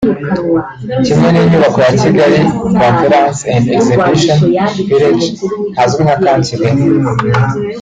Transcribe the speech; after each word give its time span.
kimwe 1.05 1.27
n’inyubako 1.31 1.79
ya 1.85 1.91
“Kigali 2.01 2.39
Conference 2.83 3.39
and 3.55 3.65
Exhibition 3.77 4.39
Village” 4.89 5.27
hazwi 5.79 5.99
nka 6.05 6.15
Camp 6.23 6.39
Kigali 6.49 6.81